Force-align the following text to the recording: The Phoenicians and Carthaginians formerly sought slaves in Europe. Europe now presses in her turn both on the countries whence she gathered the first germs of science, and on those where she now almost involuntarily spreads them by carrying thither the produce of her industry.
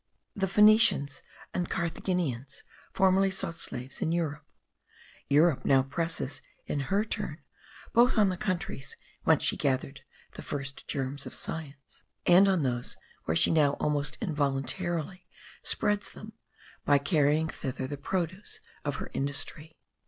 The 0.35 0.47
Phoenicians 0.47 1.21
and 1.53 1.69
Carthaginians 1.69 2.63
formerly 2.91 3.29
sought 3.29 3.59
slaves 3.59 4.01
in 4.01 4.11
Europe. 4.11 4.43
Europe 5.29 5.63
now 5.63 5.83
presses 5.83 6.41
in 6.65 6.79
her 6.89 7.05
turn 7.05 7.37
both 7.93 8.17
on 8.17 8.29
the 8.29 8.35
countries 8.35 8.97
whence 9.25 9.43
she 9.43 9.55
gathered 9.55 10.01
the 10.33 10.41
first 10.41 10.87
germs 10.87 11.27
of 11.27 11.35
science, 11.35 12.01
and 12.25 12.47
on 12.49 12.63
those 12.63 12.97
where 13.25 13.37
she 13.37 13.51
now 13.51 13.73
almost 13.73 14.17
involuntarily 14.19 15.27
spreads 15.61 16.11
them 16.11 16.33
by 16.83 16.97
carrying 16.97 17.47
thither 17.47 17.85
the 17.85 17.95
produce 17.95 18.59
of 18.83 18.95
her 18.95 19.11
industry. 19.13 19.77